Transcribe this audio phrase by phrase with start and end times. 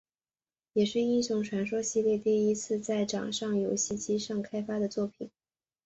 [0.73, 5.29] 也是英雄传说系列第一次在掌上游戏机上开发的作品。